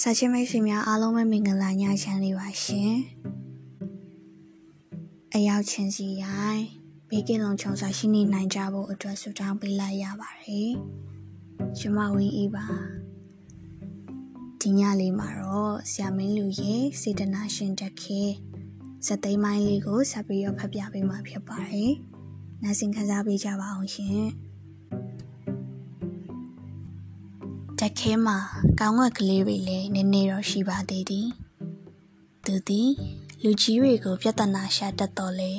[0.00, 2.94] စာချင်းမိတ်ဆွေများအားလုံးပဲမင်္ဂလာညချမ်းလေးပါရှင်
[5.34, 6.64] အရောက်ချင်းစီရိုင်း
[7.08, 10.72] ဘေးကင်းလုံခြုံစွာရှိနေနိုင်ကြဖို့အတွက်ဆုတောင်းပေးလိုက်ရပါတယ်
[11.78, 12.66] ကျွန်မဝင်းဤပါ
[14.60, 18.22] ဒီညလေးမှာတော့ဆရာမင်းလူရဲ့စေတနာရှင်တက်ခဲ
[19.06, 21.92] စသိမ်းမိုင်းလေးကိုဆက်ပြီးတော့ဖတ်ပြပေးမှာဖြစ်ပါတယ်
[22.62, 24.24] နားဆင်ခံစားပေးကြပါအောင်ရှင်
[28.04, 28.38] တက်ခဲမှာ
[28.80, 31.28] ကောင်းကကလေးတွေလည်းနည်းနည်းတော့ရှိပါသေးသည်
[32.44, 32.90] သူသည်
[33.42, 35.52] လူကြီးတွေကိုပြဿနာရှာတတ်တော်လဲ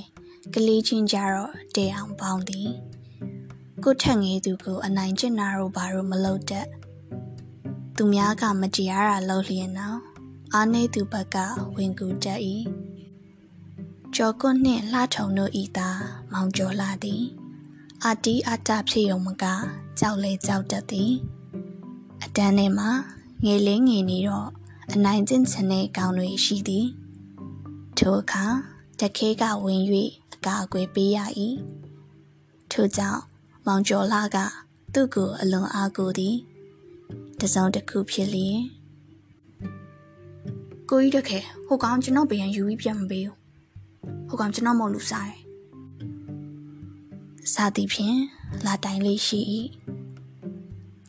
[0.53, 2.69] ကလေးချင်းကြတော့တဲအောင်ပေါင်းသည်
[3.83, 6.67] ကိုထက်ငယ်သူကိုအနိုင်ကျင့်တာတော့ဘာလို့မလုပ်တတ်
[7.95, 9.99] သူများကမတရားတာလုပ်လျင်တော့
[10.53, 11.37] အာနေသူဘက်က
[11.75, 12.39] ဝင်ကူတတ်၏
[14.15, 17.23] ကျော်ကွနှင့်လှထုံတို့ဤသားမောင်ကျော်လာသည်
[18.03, 19.45] အာတီအာတဖြစ်ုံမက
[19.99, 21.13] ကြောက်လေကြောက်တတ်သည်
[22.25, 22.89] အတန်းထဲမှာ
[23.45, 24.49] ငယ်လေးငယ်နေတော့
[24.93, 26.87] အနိုင်ကျင့်ချင်တဲ့ကောင်းတွေရှိသည်
[27.97, 28.45] ထိုအခါ
[28.99, 29.81] တခဲကဝင်၍
[30.33, 31.19] အကာအကွယ်ပေးရ၏
[32.71, 33.21] ထို့ကြောင့်
[33.65, 34.37] မောင်ကျော်လာက
[34.93, 36.35] သူ့ကိုအလွန်အားကိုးသည်
[37.39, 38.61] တစုံတစ်ခုဖြစ်လျင်
[40.89, 43.37] ကိုကြီးတခဲဟိုကောင်ကျွန်တော်ပြန်ယူပြီးပြန်မပေးဘူး
[44.27, 45.39] ဟိုကောင်ကျွန်တော်မဟုတ်လူစားတယ်
[47.53, 48.17] စာသည်ဖြင့်
[48.65, 49.39] လာတိုင်လေးရှိ၏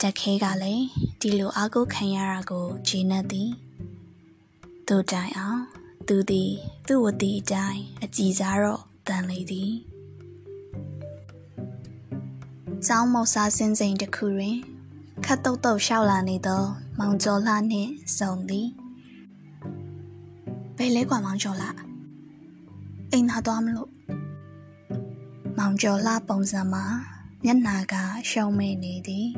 [0.03, 0.87] တက်ခဲကလည်း
[1.21, 3.51] ဒီလိုအားကိုးခံရတာကိုဂျင်းနေသည်
[4.89, 5.61] တို့တိုင်အောင်
[6.09, 6.53] သူသည်
[6.87, 9.73] သူ့ဝတိအတိုင်းအကြည်စားတော့တန်လေသည်
[12.87, 14.57] ကျောင်းမောက်စားစင်းစိန်တစ်ခုတွင်
[15.25, 16.63] ခတ်တုတ်တုတ်လျှောက်လာနေသော
[16.99, 18.69] မောင်ကျော်လှနှင့်စုံသည်
[20.77, 21.69] ဘယ်လဲကွာမောင်ကျော်လှ
[23.11, 23.91] အိမ်သာသွားမလို့
[25.59, 26.85] မောင်ကျော်လှပုံစံမှာ
[27.45, 27.95] မျက်နာက
[28.31, 29.29] ရှုံးမိနေသည်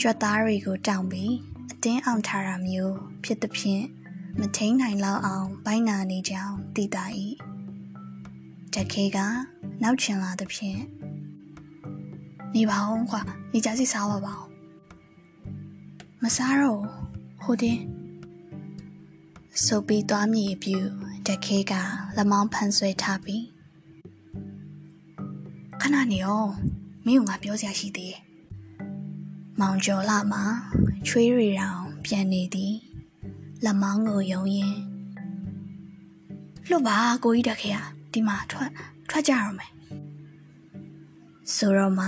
[0.00, 1.34] ကြွက်သားတွေကိုတောင်ပြီး
[1.70, 3.84] အတင်းအောင်ထားတာမျိုးဖြစ်သဖြင့်
[4.38, 7.04] မထိန်နိုင်လောက်အောင်ဘိုင်းနာနေကြောင်းသိတာ၏
[8.74, 9.18] တခဲက
[9.82, 10.80] နောက်ချင်လာသဖြင့်
[12.54, 13.20] နေပါအောင်ကွာ
[13.52, 14.50] နေကြစီစားပါပါအောင်
[16.22, 16.82] မစားတော့
[17.42, 17.82] ဟိုတင်း
[19.64, 20.78] ဆိုပြီးသွားမြေပြူ
[21.26, 21.72] တခဲက
[22.16, 23.44] လမောင်းဖန်ဆွဲထားပြီး
[25.80, 26.52] ခဏနေအောင်
[27.06, 28.31] မင်းကငါပြောစရာရှိသေးတယ်
[29.60, 30.42] မောင်ကျော်လာမှာ
[31.06, 32.74] ချွေးရီတောင်ပြန်နေသည်
[33.64, 34.76] လက်မောင်းကိုယုံရင်
[36.68, 38.70] လွတ်ပါကိုကြီးတက်ခေဟာဒီမှာထွက်
[39.10, 39.72] ထွက်ကြရမယ်
[41.54, 42.06] ဆိုတော့မှ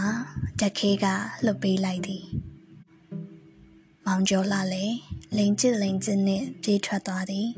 [0.60, 1.06] တက်ခေက
[1.44, 2.24] လွတ်ပေးလိုက်သည်
[4.06, 4.86] မောင်ကျော်လာလေ
[5.36, 7.48] လိန်ကျစ်လိန်ကျစ်နဲ့ပြေးထွက်သွားသည်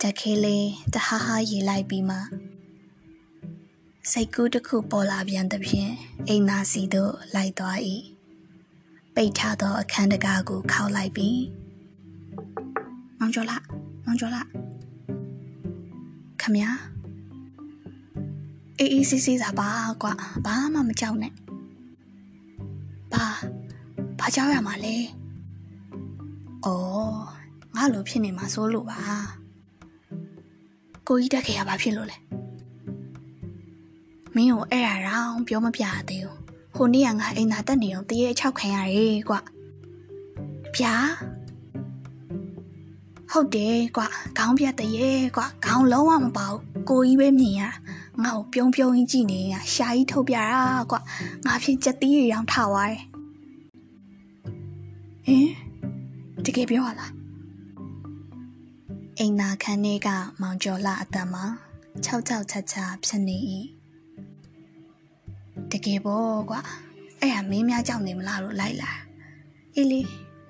[0.00, 2.18] တက်ခေလေးတဟားဟားရေလိုက်ပြီးမှ
[4.10, 5.92] စိတ်ကူးတစ်ခုပေါ်လာပြန်သဖြင့်
[6.28, 7.78] အိမ်သာစီသို့လိုက်သွား၏
[9.20, 11.42] ပိတ်ထားသောအခန်းတကားကိုခောက်လိုက်ပြီး
[13.18, 13.58] မောင်ကျော်လာ
[14.06, 14.42] မောင်ကျော်လာ
[16.40, 16.70] ခမညာ
[18.78, 19.70] အေးအေးစီးစီးသာပါ
[20.02, 20.12] ကွာ
[20.46, 21.32] ဘာမှမကြောက်နဲ့
[23.12, 23.26] ဘာ
[24.18, 24.96] ဘာကြောက်ရမှာလဲ
[26.64, 27.18] အော်
[27.76, 29.00] ငါလိုဖြစ်နေမှာစိုးလို့ပါ
[31.08, 32.16] ကိုကြီးတက်ခေရဘာဖြစ်လို့လဲ
[34.34, 36.37] မင်းကိုအဲ့ရအောင်ပြောမပြသေးဘူး
[36.74, 39.40] ဟိုနေ့ကငါအိမ်သာတက်နေအောင်တရေအချောက်ခံရတယ်ကွာ
[40.76, 40.94] ဗျာ
[43.30, 44.06] ဟုတ်တယ်ကွာ
[44.38, 47.62] ခေါင်းပြတ်တရေကွာခေါင်းလုံးဝမပေါဘူးကိုကြီးပဲမြင်ရ
[48.22, 51.00] ငါ့ကိုပြုံးပြုံးကြီးကြည့်နေရရှာကြီးထုတ်ပြတာကွာ
[51.46, 53.04] ငါဖြင့်ကြက်တီးရီအောင်ထားသွားတယ်
[55.26, 55.48] ဟင်
[56.44, 57.12] တကယ်ပြောရလား
[59.18, 60.08] အိမ်နာခန်းလေးက
[60.40, 61.44] မောင်ကျော်လာအတန်မှာ
[62.04, 63.36] ၆၆ချာချာဖြစ်နေ၏
[65.72, 66.60] တကယ်ပေါ့ကွာ
[67.20, 68.92] အဲ့ဟာမင်းများကြောက်နေမလားလို့လိုက်လာ
[69.74, 70.00] အေးလေ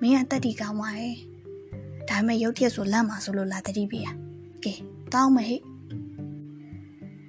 [0.01, 1.15] မင်းကတက်တီကောင်းပါရဲ့
[2.09, 4.07] ဒါပေမဲ့ရုပ်တရက်ဆိုလန့်မှာဆိုလို့လာတတိပြရ
[4.63, 4.73] ကဲ
[5.13, 5.55] တောင်းမဟိ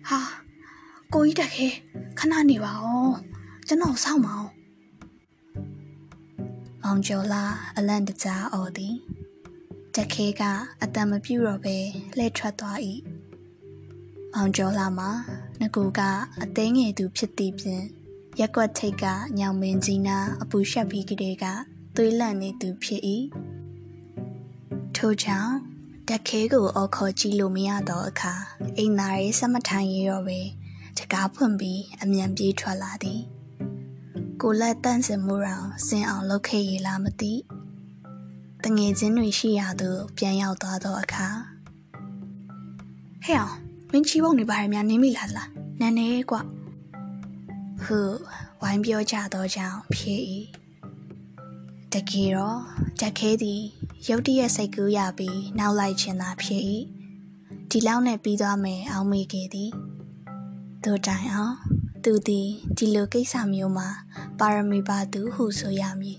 [0.08, 0.20] ဟာ
[1.14, 1.68] ကိုကြီးတက်ခဲ
[2.18, 3.14] ခဏနေပါဦး
[3.66, 4.50] ကျွန်တော်စောင့်မအောင်
[6.82, 7.44] မောင်ကျော်လာ
[7.76, 8.94] အလန့်တကြားအော်သည်
[9.94, 10.42] တက်ခဲက
[10.82, 11.76] အတံမပြူတော့ပဲ
[12.16, 12.78] လှည့်ထွက်သွား၏
[14.34, 15.10] မောင်ကျော်လာမှာ
[15.60, 16.00] ငကူက
[16.42, 17.84] အသိငယ်သူဖြစ်သည်ဖြင့်
[18.40, 19.04] ရက်ကွက်ထိတ်က
[19.38, 21.44] ညောင်မင်းကြီးနာအပူရှက်ပြီးကလေးက
[21.96, 23.02] သွေးလန့်နေသူဖြစ်၏
[24.96, 25.54] ထို့ကြောင့်
[26.08, 28.34] တက်ခဲကိုအော်ခေါ်ကြည့်လို့မရတော့အခါ
[28.76, 30.40] အိမ်သားရေးစမထိုင်ရတော့ပဲ
[30.98, 33.20] တကားဖွင့်ပြီးအမြန်ပြေးထွက်လာသည်
[34.40, 37.32] ကိုလက်တန့်စင်မှုရောင်စင်အောင်လုပ်ခဲ့ရလားမသိ
[38.64, 41.28] တငယ်ချင်းတွေရှိရာသို့ပြန်ရောက်သွားသောအခါ
[43.24, 45.48] ဟဲ့အောင် မင်းချီးပုံနေပါရများနင်းမိလားလား
[45.80, 46.36] နန်းနေကွ
[47.84, 47.98] ဟု
[48.60, 50.22] ဝိုင်းပြောကြသောကြောင့်ဖြစ်၏
[51.92, 52.60] တကယ်တော့
[53.00, 53.62] တက်ခဲသည်
[54.08, 56.62] ရုတ်တရက်စိတ်ကူးရပြီးနောက်လိုက်ချင်သာဖြစ်၏
[57.70, 59.70] ဒီလောက်နဲ့ပြီးသွားမယ်အောင်မေခဲ့သည်
[60.84, 61.56] တို့တိုင်အောင်
[62.04, 63.88] သူသည်ဒီလိုကိစ္စမျိုးမှာ
[64.38, 66.18] ပါရမီပါသူဟုဆိုရမည်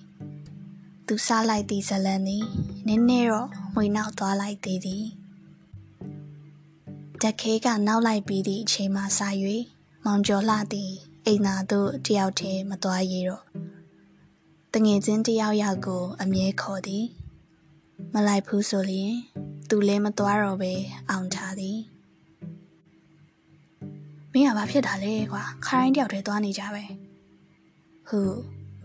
[1.07, 2.45] သူစားလိုက်သည့်ဇလန်သည်
[2.87, 5.05] နည်းနည်းတော့မှွေနောက်သွားလိုက်သေးသည်
[7.25, 9.21] တခဲကနောက်လိုက်ပြီးသည့်အချိန်မှစ၍
[10.05, 10.91] မောင်ကျော်လှသည်
[11.25, 13.43] အိမ်သာသို့တယောက်တည်းမသွားရတော့
[14.73, 17.05] တငယ်ချင်းတယောက်ယောက်ကို အမြဲခေါ်သည်
[18.13, 19.13] မလိုက်ဘူးဆိုလျင်
[19.69, 20.73] သူလည်းမသွားတော့ပဲ
[21.09, 21.79] အောင်ထားသည်
[24.31, 26.83] မင်းကဘာဖြစ်တာလဲကွာခရိုင်းတယောက်တည်းသွားနေကြပဲ
[28.07, 28.19] ဟု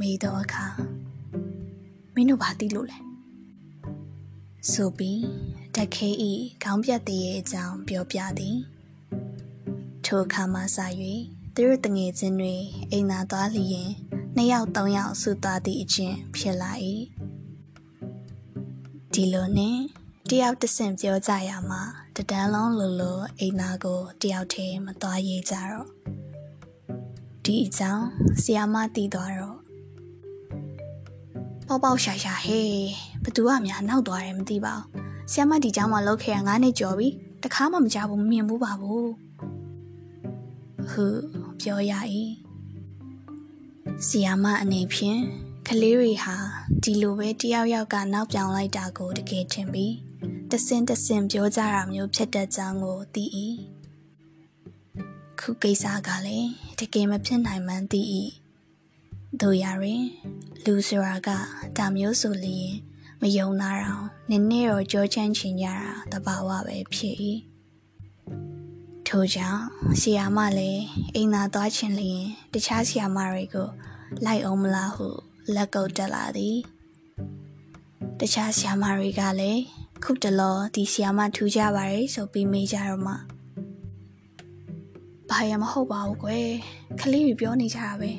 [0.00, 0.66] မိတော့အခါ
[2.14, 3.05] မင်းတို့ဘာသိလို့လဲ
[4.70, 5.20] ဆိုပြီး
[5.76, 6.32] တခဲဤ
[6.62, 8.58] ခေါင်းပြတ်တည်းရဲ့အကြောင်းပြောပြသည်
[10.04, 10.78] ထိုအခါမှစ၍
[11.54, 12.56] သူတို့တငယ်ချင်းတွေ
[12.90, 13.90] အိမ်သာသွားလျင်
[14.36, 16.72] နှစ်ယောက်သုံးယောက်ဆူသွားသည့်အချင်းဖြစ်လာ၏
[19.12, 19.78] ဒီလိုနဲ့
[20.30, 21.82] တယောက်တဆင့်ပြောကြရမှာ
[22.16, 25.88] တဒန်းလုံးလိုလိုအိမ်သာကိုတယောက်တည်းမသွားရေးကြတော့
[27.44, 28.06] ဒီအကြောင်း
[28.42, 29.65] ဆီယာမတည်သွားတော့
[31.67, 32.73] ပေါပေါရှာရှာဟေး
[33.23, 34.85] ဘသူကများနောက်သွားတယ်မသိပါဘူး
[35.31, 37.07] ဆီယာမဒီเจ้าမှာလောက်ခဲ့ရ9နှစ်ကျော်ပြီ
[37.43, 39.09] တခါမှမကြဘူးမမြင်ဘူးပါဘူး
[40.91, 41.05] ဟု
[41.61, 41.93] ပြောရ၏
[44.07, 45.19] ဆီယာမအနေဖြင့်
[45.67, 46.35] ကလေးတွေဟာ
[46.83, 49.95] ဒီလိုပဲတယောက်ယောက်ကနောက်ပြောင်လိုက်တာကိုတကယ်ထင်ပြီး
[50.51, 53.25] တဆင်တဆင်ပြောကြတာမျိုးဖြစ်တဲ့ကြောင်းကိုသိ၏
[55.39, 58.01] ခုကိစ္စကလည်းတကယ်မဖြစ်နိုင်မှန်းသိ၏
[59.42, 60.04] တို့ရရင်
[60.64, 61.28] လူဆိုတာက
[61.76, 62.70] ဒါမျိုးဆိုလျင်
[63.20, 65.78] မယုံနာတော့နည်းနည်းတော့ကြောချမ်းချင်ကြတာ
[66.12, 67.14] တဘာဝပဲဖြစ်၏
[69.06, 69.62] ထို့ကြောင့်
[70.00, 70.84] ဆီယာမလည်း
[71.14, 72.22] အိမ်သာသွားချင်လျင်
[72.52, 73.68] တခြားဆီယာမတွေကို
[74.24, 75.08] လိုက်အောင်မလားဟု
[75.54, 76.56] လက်ကုပ်တက်လာသည်
[78.20, 79.62] တခြားဆီယာမတွေကလည်း
[80.04, 83.14] ခုတလောဒီဆီယာမထူးကြပါရဲ့ဆိုပြီးမေးကြတော့မှ
[85.30, 86.48] ဘာရမဟုတ်ပါဘူးကွယ်
[87.00, 88.12] ခလေးတွေပြောနေကြတာပဲ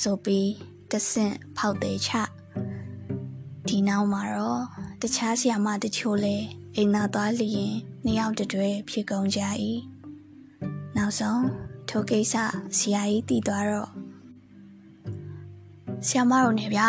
[0.00, 0.50] ဆိုပြီး
[0.90, 2.10] တဆင့်ဖောက်သေးချ
[3.66, 4.62] ဒီနောက်မှာတော့
[5.02, 6.36] တခြားဆီယာမတချို့လဲ
[6.76, 7.72] အိမ်သာသွားလျင်
[8.04, 9.40] နှစ်ယောက်တည်းဖြစ်ကုန်ကြ၏
[10.96, 11.42] နောက်ဆုံး
[11.88, 12.34] ထိုကိစ္စ
[12.78, 13.90] ဆရာကြီးတည်သွားတော့
[16.06, 16.88] ဆရာမတို့နဲ့ဗျာ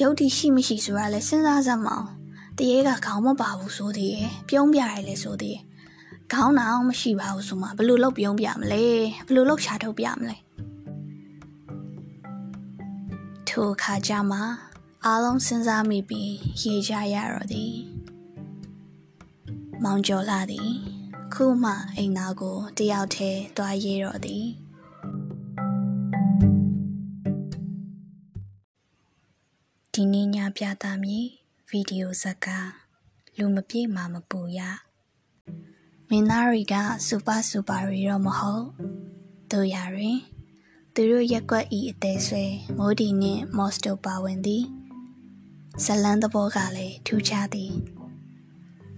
[0.00, 2.08] ရုပ်တိရှိမရှိဆိုတာလဲစဉ်းစားစမ်းမအောင်
[2.58, 5.62] တရေကခေါင်းမပါဘူးဆိုသေးရဲ့ပြုံးပြရတယ်လဲဆိုသေးရဲ့
[6.32, 8.84] ခေါင်းနောင်မရှိပါဘူးဆိုမှဘယ်လိုလုပ်ပြုံးပြမလဲ
[9.26, 10.36] ဘယ်လိုလုပ်ရှာထုတ်ပြမလဲ
[13.56, 14.40] ထိုအခါကျမှ
[15.04, 17.74] အားလုံးစဉ်းစားမိပြီးရေကြရတော့သည်
[19.84, 20.70] မောင်ကျော်လာသည်
[21.34, 24.46] ခုမှအိမ်သားကိုတယောက်တည်းတွားရေးတော့သည်
[29.92, 31.24] ဒီနေ့ညပြသမည်
[31.68, 32.70] ဗီဒီယိုဇာတ်ကား
[33.38, 34.60] လူမပြေမှာမပူရ
[36.08, 36.74] မင်းသားတွေက
[37.06, 38.64] စူပါစူပါရီတော့မဟုတ်
[39.50, 40.33] တို့ရရင်
[40.96, 42.44] သူတို့ရက်ွက်ဤအသေးဆွဲ
[42.78, 44.64] မိုးဒီနှင့်မော့စတိုပါဝင်သည်
[45.84, 47.72] ဇလန်သဘောကလည်းထူးခြားသည်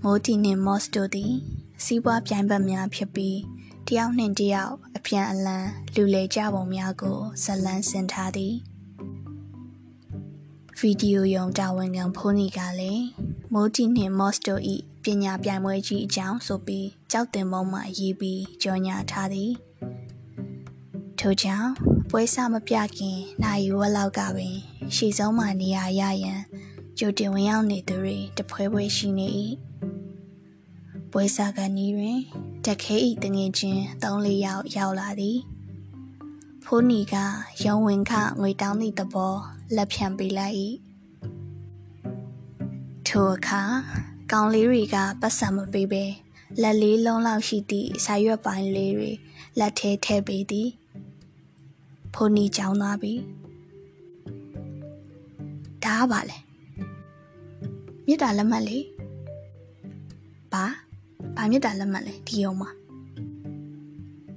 [0.03, 1.33] မိုးဒီနှင့်မော့စတိုသည်
[1.85, 3.39] စီးပွားပြိုင်ဘက်များဖြစ်ပြီး
[3.89, 8.55] တယောက်နှင့်တယောက်အပြန်အလှန်လူလေကြပုံများကိုဇလန်းဆင်ထားသည်
[10.79, 13.05] ဗီဒီယိုယုံတာဝန်ခံဖုန်းကြီးကလည်း
[13.53, 19.53] မိုးတီနှင့်မော့စတိုဤပညာပြိုင်ပွဲကြီးအကြောင်းဆိုပြီးကြောက်တင်မုံမှရေးပြီးကြော်ညာထားသည်
[21.21, 24.57] ထို့ကြောင့် ပွဲစားမပြခင်နိုင်ဝက်လောက်ကပင်
[24.95, 26.41] ရှီဆုံးမှနေရာရရန်
[26.99, 29.29] ကြိုတင်ဝင်ရောက်နေသူတွေတဖွဲဖွဲရှိနေ၏
[31.11, 32.19] ပွဲစားကနီးတွင်
[32.65, 35.39] တက်ခဲဤတငင်ချင်း၃၄ယောက်ရောက်လာသည်
[36.65, 37.15] ဖိုးနီက
[37.65, 39.35] ရုံဝင်ခငွေတောင်းသည့်သဘော
[39.77, 40.57] လက်ဖြန့်ပေးလိုက်၏
[43.07, 43.63] ထိုအခါ
[44.33, 46.05] ကောင်လေးတွေကပတ်စံမပေးပဲ
[46.63, 49.11] လက်လေးလုံးလောက်ရှိသည့်ဆာရွက်ပိုင်းလေးတွေ
[49.59, 50.69] လက်ထဲထည့်ပေးသည်
[52.19, 53.13] ဖိုးနီကြောင်းသွားပြီ
[55.85, 56.39] ဒါပါလေ
[58.07, 58.79] မြစ်တာလက်မှတ်လေ
[60.53, 60.65] ဘာ
[61.37, 62.71] ဘာမြစ်တာလက်မှတ်လဲဒီအောင်မှာ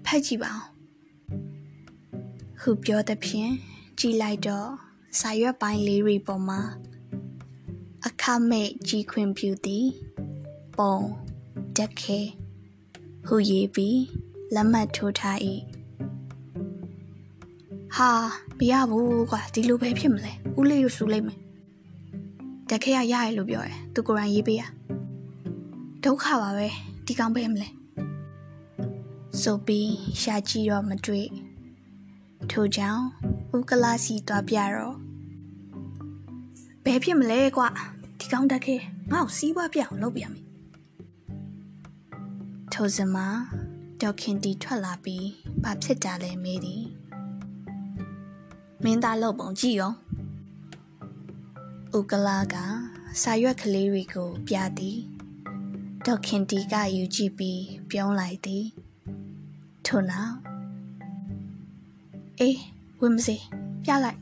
[0.06, 0.70] ဖက်ကြည့်ပါအောင်
[2.62, 3.52] ခုပြောတဲ့ဖြင့်
[4.00, 4.70] ကြည်လိုက်တော့
[5.20, 6.62] စာရွက်ပိုင်းလေးတွေပေါ်မှာ
[8.06, 9.88] အခမဲ့ကြီးခွင်ပြူသည်
[10.78, 10.98] ပုံ
[11.78, 12.20] တက်ခဲ
[13.28, 14.00] ဟူရေးပြီး
[14.54, 15.40] လက်မှတ်ထိုးထား၏
[17.96, 18.10] ဟာ
[18.60, 21.40] မရဘူးကွာဒီလိုပဲဖြစ်မလဲဦးလေးရဆူလိုက်မယ်
[22.70, 24.64] တက်ခဲရရရလို့ပြောတယ်သူကိုယ်တိုင်ရေးပေးရ
[26.04, 26.68] ဒုက္ခပါပဲ
[27.06, 27.68] ဒီကောင်ပဲမလဲ
[29.42, 29.92] ဆိုပြီး
[30.22, 31.28] ရှာကြည့်တော့မတွေ့
[32.52, 33.04] ထို့ကြောင့်
[33.56, 34.96] ဦးကလာစီတွားပြတော့
[36.84, 37.64] ဘယ်ဖြစ်မလဲကွ
[38.20, 38.76] ဒီကောင်တက်ခဲ
[39.12, 40.44] ငါ့ကိုစီးပွားပြအောင်လုပ်ပြမယ်
[42.74, 43.28] ထိုစမှာ
[44.02, 45.28] ဒေါခင်တီထွက်လာပြီး
[45.64, 46.84] ဘာဖြစ်ကြလဲမေးသည်
[48.84, 49.94] မင်းသားလုပ်ပုံကြည့်ရော
[51.98, 52.56] ဥကလာက
[53.22, 55.00] စာရွက်ကလေးတွေကိုပြသည်
[56.06, 58.66] ဒေါခင်တီကယူကြည့်ပြီးပြောင်းလိုက်သည်
[59.86, 60.36] ထို့နောက်
[62.40, 62.58] အေး
[63.00, 63.36] ဝင်မစေ
[63.84, 64.20] ပြလိုက်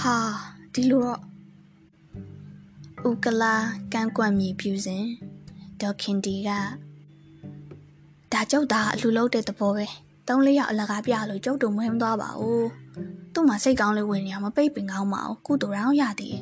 [0.00, 0.16] ဟာ
[0.74, 1.20] ဒီလိုတော့
[3.08, 3.54] ဥကလာ
[3.92, 5.04] ကန်းကွက်မြေပြူစဉ်
[5.80, 6.50] ဒေါခင်တီက
[8.32, 9.86] ဒါကျုပ်သားအလှလုံးတဲ့သဘောပဲ
[10.28, 12.87] သုံးလေးယောက်အလကားပြလို့ကျုပ်တို့မွေးမသွားပါဘူး
[13.32, 16.36] သူ့မှာစိတ်ကောင်းလေးဝင်နေရမပိတ်ပင်ကောင်းမအောင်ကုတူရောင်းရသည်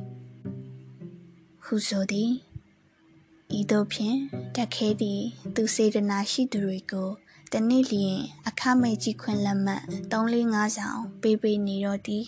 [1.64, 2.30] ဟုဆိုသည်
[3.58, 4.16] ဤသို့ဖြင့်
[4.56, 5.20] တက်ခဲသည်
[5.54, 7.10] သူစေတနာရှိသူတွေကို
[7.52, 9.82] တနေ့လျင် အခမဲ့ကြီးခွင်လက်မှတ်
[10.12, 12.24] 345ဆောင်ပေးပေးနေတော့သည်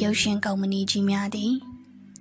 [0.00, 1.52] ရုပ်ရှင်ကုမ္ပဏီကြီးများသည်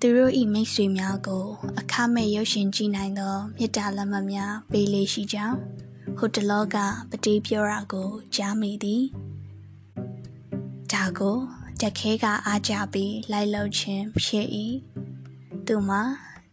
[0.01, 1.45] သူတို့၏မိတ်ဆွေများကို
[1.79, 5.57] အခမဲ့ရုပ်ရှင်ကြည့်နိုင်သောမေတ္တာလက်မှတ်များပေးလေရှိကြောင်း
[6.17, 6.77] ဟိုတလောက
[7.09, 9.03] ပတိပြောတာကိုကြားမိသည်
[10.93, 11.37] ဒါကို
[11.81, 14.47] တက်ခဲကအားကြပြီးလိုက်လောက်ခြင်းဖြစ်၏
[15.67, 16.01] သူမှာ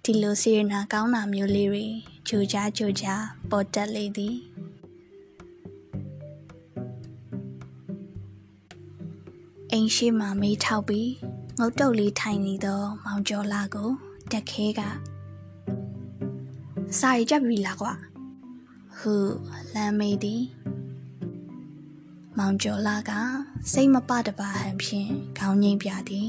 [0.03, 1.87] ဒီလိုစေရနာကောင်းတာမျိုးလေးတွေ
[2.29, 4.37] ကြိုကြားကြိုကြားပေါ်တက်လေသည်
[9.73, 11.11] အိမ်ရှိမှမေးထောက်ပြီး
[11.59, 13.91] ငုတ်တုတ်လေးထိုင်နေသော မောင်ကျော်လာကို
[14.33, 14.81] တက်ခဲက
[16.99, 17.93] စာရီကြပြီလားကွာ
[18.99, 19.15] ဟု
[19.75, 20.43] လမ်းမေးသည်
[22.39, 23.13] မောင်ကျော်လာက
[23.73, 26.29] စိတ်မပတပါဟန်ဖြင့်ခေါင်းငိမ့်ပြသည်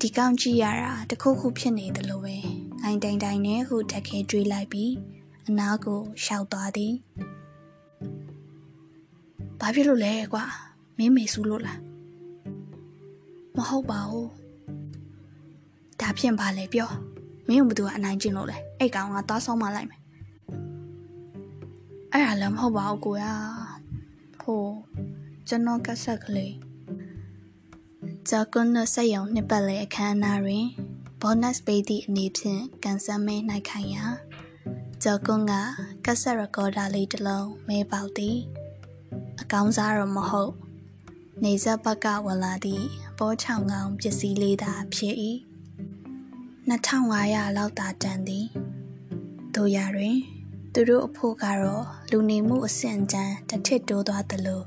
[0.00, 2.36] ဒီကောင်းကြည့်ရတာတခုခုဖြစ်နေတယ်လို့ပဲ
[2.82, 4.92] ငိုင်းတိုင်တိုင်နဲ့ဟုတက်ခဲတွေးလိုက်ပြီး
[5.48, 6.94] အနားကိုရှောက်သွားသည်
[9.60, 10.44] ဘာဖြစ်လို့လဲကွာ
[10.98, 11.80] မင်းမေဆူလို့လား
[13.56, 14.30] မဟုတ်ပါဘူး
[16.00, 16.90] ဒါဖြင့်ဘာလဲပြော
[17.48, 20.00] မင်းတို့ဘသူကအနိုင်ကျင့်လို့လဲအဲ့ကောင်ကသွားဆောင်မလိုက်မယ်
[22.12, 23.24] အဲ့ဒါလည်းမဟုတ်ပါဘူးကိုရ
[24.48, 24.68] ဟို
[25.48, 26.54] ကျွန်တော်ကဆက်ကလေး
[28.28, 30.66] ဂျာကွန်နဆက်ရုံနှစ်ပတ်လည်အခမ်းအနားတွင်
[31.20, 34.04] ဘောနတ်ပေးသည့်အနေဖြင့်ကန်ဆယ်မဲနိုင်ခိုင်ရာ
[35.02, 35.54] ဂျာကွန်က
[36.06, 38.36] ကဆက်ရကော်ဒါလေးတစ်လုံးမဲပေါက်သည်
[39.40, 40.52] အကောင်းစားတော့မဟုတ်
[41.44, 42.84] နေဆက်ဘက်ကဝင်လာသည့်
[43.18, 45.14] ဘောချောင်ကောင်ပစ္စည်းလေးသာဖြစ်၏
[46.68, 48.46] 2500လောက်သာတန်သည်
[49.54, 50.37] တို့ရတွင်
[50.72, 54.62] သူတို့အဖို့ကတော့လူနေမှုအဆင့်တန်းတစ်ထစ်တိုးသွားသလို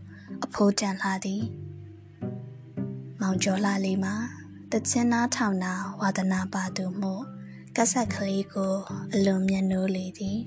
[0.46, 1.44] အဖိုးတန်လာသည်
[3.22, 4.16] မောင်ကျော်လာလေးမှာ
[4.72, 7.14] တချင်းနာထောင်နာဝါဒနာပါသူမှု
[7.76, 8.74] ကဆက်ကလေးကို
[9.14, 10.40] အလွန်မျက်နှိုးလေသည်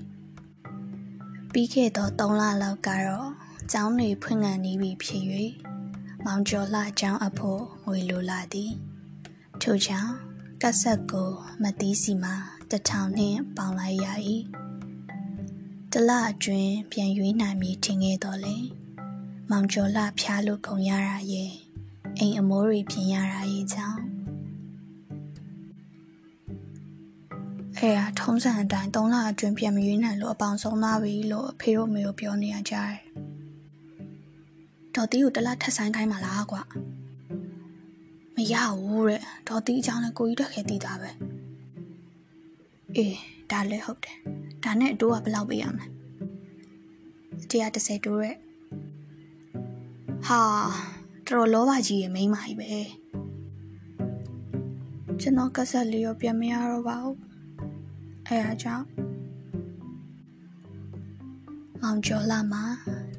[1.51, 3.29] ပြီးခဲ့သော3လလောက်ကတော့
[3.71, 5.23] ကျောင်းတွေဖွင့်ခံနေပြီဖြစ်၍
[6.25, 8.71] မောင်ကျော်လာကျောင်းအဖို့ငွေလိုလာသည်
[9.61, 10.11] ထို့ကြောင့်
[10.61, 11.29] ကဆက်ကို
[11.61, 12.35] မသီးစီမှာ
[12.71, 14.07] တထောင်နှင့်ပေါင်လိုက်ရ၏
[15.97, 18.57] တလအတွင်းပြန်ရွေးနိုင်မည်ထင်ခဲ့တော်လေ
[19.51, 21.51] မောင်ကျော်လာဖျားလို့ခုံရတာရဲ့
[22.19, 24.01] အိမ်အမိုးတွေပြင်ရတာရဲ့ကြောင့်
[27.77, 32.95] အဲ့ဒါထုံးစံအတိုင်း၃လအတွင်းပြန်မရွေးနိုင်လို့အပေါင်ဆုံးသွားပြီလို့အဖေတို့မေတို့ပြောနေရကြတယ်
[34.95, 36.61] ဒေါ်တီကိုတလားထက်ဆိုင်ခိုင်းပါလားကွာ
[38.35, 41.09] မရဘူးတဲ့ဒေါ်တီအကြောင်းလည်းကိုကြီးတက်ခဲ့တည်တာပဲ
[42.95, 43.17] အေး
[43.51, 44.17] ဒါလည်းဟုတ်တယ်
[44.65, 45.85] ဒါနဲ့အတိုးကဘယ်လောက်ပေးရမလဲ
[47.49, 48.35] 130တိုးရဲ့
[50.27, 50.41] ဟာ
[51.27, 52.71] တော်တော်လောဘကြီးရဲ့မိန်းမကြီးပဲ
[55.21, 57.17] ကျွန်တော်ကဆက်လေးရောပြန်မရတော့ပါဘူး
[58.27, 58.85] အဲအားကြောင့်
[61.81, 62.63] မောင်ကျော်လာမှာ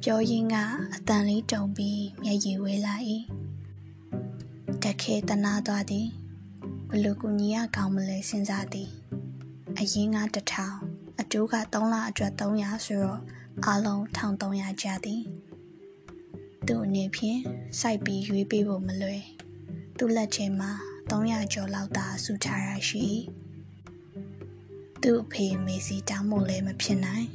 [0.02, 0.56] ပြောရင်းက
[0.94, 2.94] အတန်လေးတုံပြီးမျက်ရည်ဝဲလာ၏
[4.82, 6.08] တက်ခဲတနာသွားသည်
[6.90, 8.90] ဘလူကူညီရကောင်းမလဲစဉ်းစားသည်
[9.78, 10.78] အရင်ကတထောင်
[11.20, 13.20] အတိုးက3လအတွက်300ဆိုတော့
[13.64, 15.22] အားလုံး1300ကျသည်
[16.66, 17.40] သူ့အနေဖြင့်
[17.80, 19.24] စိုက်ပြီးရွေးပေးဖို့မလွယ်
[19.98, 20.70] သူ့လက်ထဲမှာ
[21.10, 23.06] 300ကျော်လောက်သာစုထားရရှိ
[25.02, 27.28] သူ့အဖေမေစီတောင်းမို့လည်းမဖြစ်နိုင်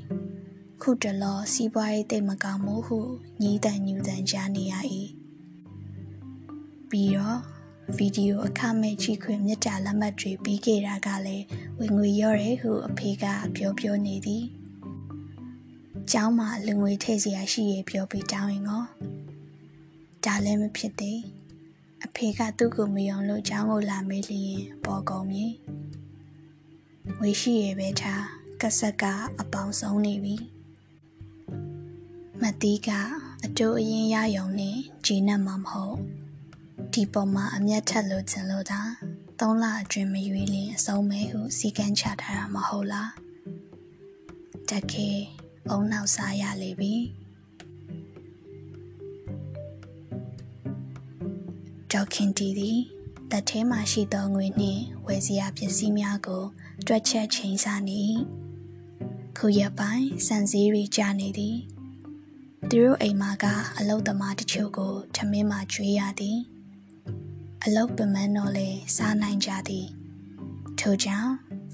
[0.82, 3.00] ခုတလောစီးပွားရေးတိတ်မကောင်းမှုဟု
[3.42, 4.74] ညီးတန်ညူတန်ကြားနေရ၏
[6.90, 7.40] ပြီးတော့
[7.98, 11.46] ဗီဒီယိုအခမဲ့ချီခွင့်မြတ်တာလက်မှတ်တွေပြီးခဲ့တာကလည်း
[11.80, 14.46] ဝင်ငွေရော့တယ်ဟုအဖေကပြောပြောနေသည်။
[16.12, 18.84] ကျောင်းမှာလူငွေထည့်စရာရှိရပြောပြီးတောင်းရင်ကော
[20.26, 21.20] ဒါလည်းမဖြစ်သေး။
[22.06, 25.46] အဖေကသူ့ကိုမယုံလို့ကျောင်းကိုလာမေးလျင်ပေါ်ကုန်ပြီ။
[27.20, 28.26] ငွေရှိရပဲထား
[28.62, 29.04] ကက်ဆက်က
[29.40, 30.36] အပေါင်းဆုံးနေပြီ။
[32.42, 32.90] မတိက
[33.46, 35.98] အတူအရင်ရယုံနဲ့ဂျင်းနဲ့မှမဟုတ်
[36.94, 38.82] ဒီပေါ်မှာအမျက်ထက်လို့ခြင်းလို့သာ
[39.40, 43.12] သုံးလအတွင်းမရွေးလင်အဆုံးမဲဟုစီကန်းချထားတာမဟုတ်လား
[44.70, 45.10] တခေ
[45.70, 46.94] အုံနောက်စားရလေပြီ
[51.92, 52.80] ဒေါခင်တီသည်
[53.32, 56.44] တထဲမှရှိသောငွေနှင့်ဝယ်စရာပစ္စည်းများကို
[56.88, 58.04] တွက်ချက်ချိန်ဆနေ
[59.38, 61.58] ခုရပိုင်းစံစည်းရီကြနေသည်
[62.70, 63.46] သူတို့အိမ်မှာက
[63.78, 66.40] အလုတ်သမားတချို့ကိုထမင်းမှကျွေးရသည်
[67.66, 69.88] အလုတ်ပမန်းတော့လေစားနိုင်ကြသည်
[70.80, 71.32] ထို့ကြောင့်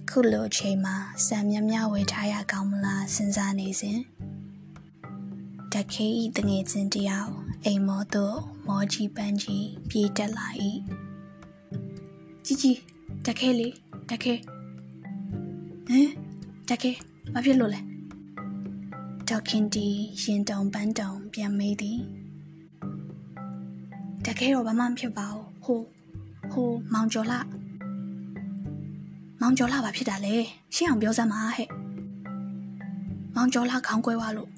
[0.10, 0.96] ခုလိုအချိန်မှာ
[1.27, 4.00] စံမြမြဝေထားရကောင်းမလားစဉ်းစားနေစဉ်
[5.74, 7.34] တခေဤတငယ်ချင်းတယောက်
[7.65, 10.48] အိမ်မောသို့မောကြီးပန်းကြီးပြေးတက်လာ၏
[12.46, 12.77] ကြီးကြီး
[13.25, 13.74] တခဲလေး
[14.10, 14.34] တခဲ
[15.88, 16.10] ဟမ်
[16.70, 16.91] တခဲ
[17.34, 17.82] ဘာဖြစ်လို့လဲ
[19.29, 19.88] ဒေါခင်တီ
[20.22, 22.00] ရင်တုံပန်းတုံပြန်မေးသည်
[24.25, 25.81] တခဲတော့ဘာမှမဖြစ်ပါဘူး ဟို
[26.51, 27.39] ဟိုမောင်ကျော်လာ
[29.41, 30.36] မောင်ကျော်လာဘာဖြစ်တာလဲ
[30.75, 31.69] ရှင်းအောင်ပြောစမ်းပါဟဲ့
[33.36, 34.50] မောင်ကျော်လာခေါင်းကွဲသွားလို့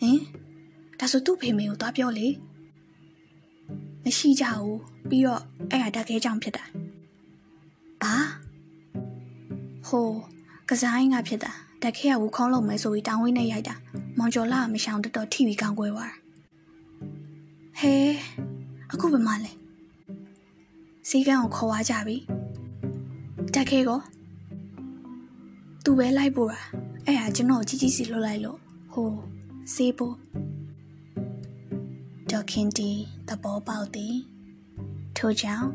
[0.00, 0.18] ဟင်
[0.98, 2.26] ဒါဆိုသူ့ဖေမေကိုသွားပြောလေ
[4.04, 6.64] မရှိကြဘူးပြီးတော့အဲ့ဟာတက်ခဲကြောင့်ဖြစ်တာ
[8.02, 8.14] ဘာ
[9.88, 10.08] ဟို
[10.68, 13.74] ကစားရင်ကဖြစ်တာတက်ခဲကဝူခေါင်းလုံးမယ်ဆိုပြီးတောင်းဝင်းနဲ့ရိုက်တာ
[14.18, 16.12] မောင်ကျော်လာမရှောင်တတော်ထိပြီးကောင်းကွဲသွား
[17.80, 17.94] ဟဲ
[18.92, 19.52] အခုဘယ်မှလဲ
[21.08, 22.16] စီကန်းကိုခေါ်သွားကြပြီ
[23.54, 24.00] တက်ခဲကို
[25.84, 26.60] သူပဲလိုက်ပို့တာ
[27.06, 28.58] အဲ့ဟာကျွန်တော်ကြီးကြီးစီလွတ်လိုက်လို့
[28.92, 29.10] ဟို
[29.74, 30.16] စေးဖို့
[32.30, 32.90] ဒေါခင်တီ
[33.28, 34.14] သဘောပေါက်သည်
[35.16, 35.68] ထို့ကြောင့်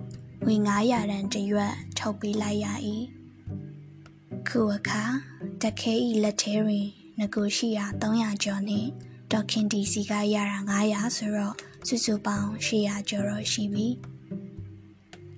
[0.46, 2.66] ဝေ900ရန်တရွက်ထုတ်ပေးလိုက်ရ၏
[4.48, 5.04] ခုအခါ
[5.62, 6.88] တခဲဤလက်ထဲတွင်
[7.20, 8.90] ငကိုရှိရာ300ကျော်နှင့်
[9.32, 11.56] ဒေါခင်တီစီကရတာ900ဆိုတော့
[11.88, 13.88] စုစုပေါင်း800ကျော်တော့ရှိပြီ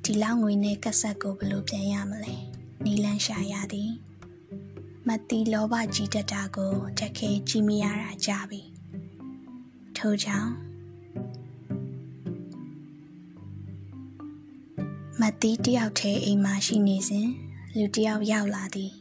[0.04, 2.36] ဒီလောက်ငွေနဲ့ကက်ဆက်ကိုဘယ်လိုပြန်ရမလဲ
[2.84, 3.92] နီလန်းရှာရသည်
[5.08, 8.62] မတိလောဘကြီးတတ်တာကိုတခဲကြည့်မရတာကြပြီ
[9.98, 10.52] ထို့ကြောင့်
[15.22, 17.28] မတိတယောက်ထဲအိမ်မှာရှိနေစဉ်
[17.78, 18.92] လူတယောက်ရောက်လာသည်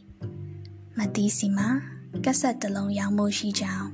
[0.97, 1.69] မတိစီမှာ
[2.23, 3.87] ကက်ဆက်တစ်လုံးရောင်းဖို့ရှိကြောင်း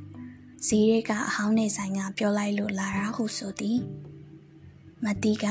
[0.68, 3.80] ဈေးရဲကအဟောင်းနေဆိုင်ကပြောလိုက်လို့လာတာဟုဆိုသည်
[5.06, 5.46] မတိက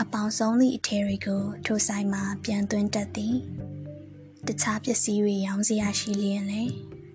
[0.00, 3.36] အပေါင်ဆုံးသည့်အထည်တွေကိုထိုဆိုင်မှာပြန်သွင်းတတ်သည်
[4.46, 6.62] တခြားပစ္စည်းတွေရောင်းစရာရှိလျင်လေ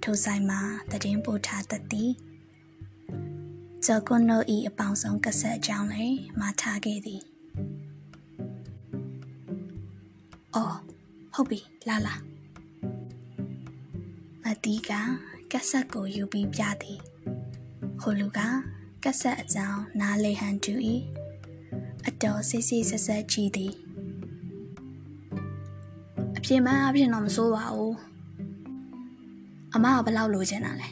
[0.03, 2.11] ထိုဆိုင်မှာတည်င်းပို့ထားတတ်သည်
[3.85, 7.21] ဇော်ကွန်နိုဤအပေါင်ဆုံးကဆက်အကြောင်းလည်းမထားခဲ့သည်
[10.55, 10.77] အော်
[11.33, 12.15] ဟုတ်ပြီလာလာ
[14.43, 14.91] မတီးက
[15.51, 16.99] ကက်ဆက်ကိုယူပြီးပြသည်
[18.01, 18.39] ဟိုလူက
[19.03, 20.73] ကက်ဆက်အကြောင်းနားလေဟန်တူ၏
[22.07, 23.73] အတော်စိတ်စိတ်ဆက်ဆက်ကြည့်သည်
[26.37, 27.95] အပြင်းမအဖြစ်တော့မစိုးပါဘူး
[29.75, 30.89] အမကဘလောက်လိုချင်တာလဲ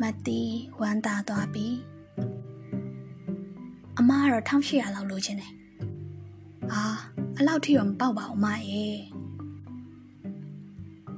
[0.00, 1.66] မတီးဝမ်းသာသွားပြီ
[3.98, 5.52] အမကတော့1800လောက်လိုချင်တယ်
[6.72, 6.82] အာ
[7.38, 8.98] အလောက်ထိတော့မပေါက်ပါဘူးမရဲ့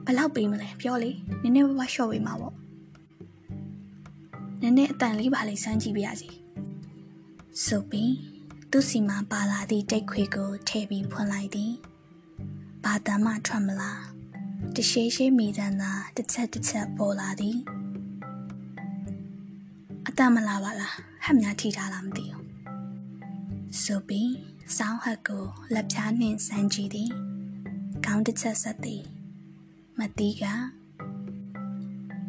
[0.06, 1.10] ဘလောက်ပေးမလဲပြောလေ
[1.42, 2.59] နည်းနည်းပါးပါးလျှော့ပေးမှာပေါ့
[4.62, 6.28] နည်းနည်းအတန်လေးပါလေးစမ်းကြည့်ပါရစေ
[7.64, 8.12] ဆိုပြီး
[8.70, 11.72] သူ့စီမှာပါလာသည့်တိတ်ခွေကိုထည့်ပြီးဖွင့်လိုက်သည်
[12.84, 14.02] ဘာတမ်းမှထွက်မလား
[14.74, 17.56] တရှိရှိမိတန်းသာတစ်ချက်တစ်ချက်ပေါ်လာသည်
[20.06, 20.94] အတမ်းမလားပါလား
[21.24, 22.44] ဟက်များထိထားလားမသိဘူး
[23.82, 24.30] ဆိုပြီး
[24.76, 25.44] စောင်းဟက်ကို
[25.74, 27.10] လက်ဖြားနှင့်စမ်းကြည့်သည်
[28.04, 29.02] ခေါင်းတစ်ချက်ဆက်သည်
[29.98, 30.44] မတီးက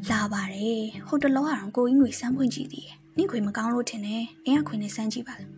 [0.09, 5.51] လာပါတယ်ဟိုတလောကတော့ကိုကြီးငွေစမ်းဖွင့်ကြည့်သည်နင့်ခွေမကောင်းလို့ထင်တယ်အင်းအခွေနဲ့စမ်းကြည့်ပါလား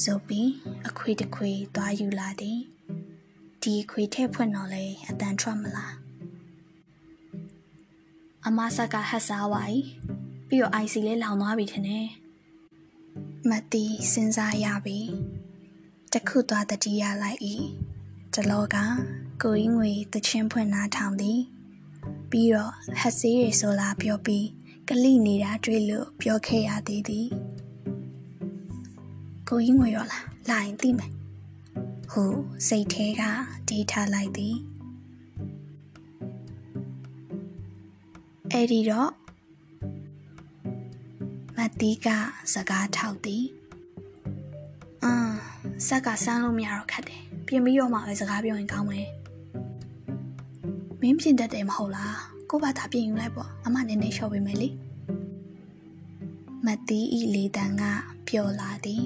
[0.00, 0.50] ဆိုပြီး
[0.88, 2.58] အခွေတစ်ခွေသွားယူလာသည်
[3.62, 5.94] ဒီခွေထဲဖွင့်တော့လေအတန်ထွက်မလား
[8.46, 9.74] အမဆက်ကဟက်စားပါ යි
[10.48, 12.06] ပြီးတော့ IC လေးလောင်သွားပြီထင်တယ်
[13.50, 14.98] မတီးစဉ်းစားရပြီ
[16.12, 17.40] တခုသွားတတိယလိုက်၏
[18.34, 18.76] တလောက
[19.42, 21.40] ကိုကြီးငွေတချင်းဖွင့်နာထောင်သည်
[22.30, 24.46] ပြီးတော့ဟက်ဆေးရဆိုလာပြောပြီး
[24.88, 27.26] ကလိနေတာတွေ့လို့ပြောခဲ့ရသေးသည်
[29.48, 31.12] ကိုကြီးငွေရောလားလာရင်သိမယ်
[32.10, 32.32] ဟို
[32.68, 33.22] စိတ်ထဲက
[33.68, 34.56] ဒေးထားလိုက်သည်
[38.52, 39.10] အဲ့ဒီတော့
[41.56, 42.08] မတီးက
[42.52, 43.44] စကားထောက်သည်
[45.04, 45.36] အင်း
[45.86, 49.08] ဆက်ကဆန်းလို့မရတော့ခက်တယ်ပြင်ပြီးတော့မှပဲစကားပြောရင်ကောင်းမယ်
[51.00, 52.18] မင်းပြင်တတ်တယ်မဟုတ်လား
[52.50, 54.68] ကိုဘာသာပြင်ယူလိုက်ပေါ့အမနည်းနည်းလျှော့ပေးမယ်လေ
[56.66, 57.82] မတီးဤလေတန်က
[58.28, 59.02] ပျော်လာသည်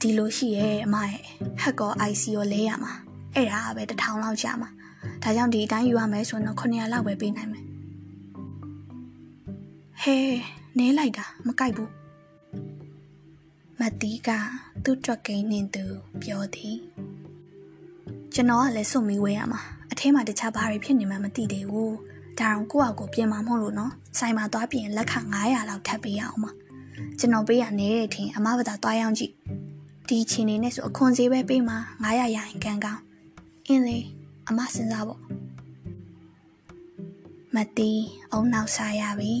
[0.00, 1.20] ဒီလိုရှိရဲ့အမရဲ့
[1.62, 2.92] ဟက်ကော IC ရောလဲရမှာ
[3.34, 4.70] အဲ့ဒါပဲတစ်ထောင်လောက်ကြာမှာ
[5.22, 7.64] ဒါကြောင့်ဒီအတိုင်းယူရမယ်ဆိုတော့900လောက်ပဲပေးနိုင်မယ်
[10.02, 10.18] ဟဲ
[10.78, 11.90] နဲလိုက်တာမကြိုက်ဘူး
[13.80, 14.28] မတီးက
[14.84, 15.84] သူ့တွက်ကိန်းနဲ့သူ
[16.22, 16.76] ပြောသည်
[18.34, 19.60] ကျွန်တော်ကလည်းစွန့်ပြီးဝေးရမှာ
[19.92, 21.94] အထဲမှာတခြားဘာတွေဖြစ်နေမှမသိသေးဘူး
[22.38, 26.50] ဒါအောင်ကိုယ့်အကိုပြင်မှာမဟုတ်လို့နော်ဆိုင်မှာသွားပြင်လက်ခ900လောက်ထပ်ပေးရအောင်ပါ
[27.18, 29.32] ကျွန်တော်ပေးရနေတဲ့အထင်အမဘာသာသွားရောက်ကြည့်
[30.08, 33.02] ဒီချီနေနဲ့ဆိုအခွန်ဈေးပဲပေးမှာ900ရရင်ကံကောင်း
[33.66, 33.98] အင်းလေ
[34.48, 35.20] အမစဉ်းစားပေါ့
[37.54, 39.32] မတီးအုံနောက်စားရပြီ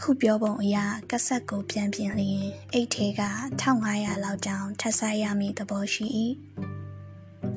[0.00, 3.22] ခုပြောပုံအရာကဆက်ကိုပြန်ပြင်လျင်အိတ်ထဲက
[3.60, 6.06] 1500လောက်တောင်ထပ်ဆိုင်ရမည်သဘောရှိ၏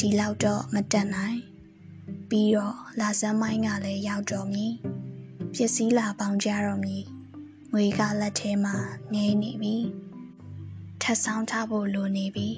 [0.02, 1.40] ဒီလောက်တော့မတက်နိုင်
[2.30, 4.74] ပြီးတော့လာစမ်းမိုင်းကလည်းရောက်တော်မည်
[5.54, 7.04] ပစ္စည်းလာပေါင်ကြတော်မည်
[7.74, 8.76] ငွေကလက်ထဲမှာ
[9.14, 9.76] ငဲနေပြီ
[11.02, 12.50] ထပ်ဆောင်ထားဖို့လိုနေပြီ